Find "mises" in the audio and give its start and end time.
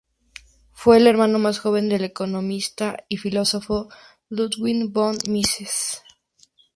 5.29-6.01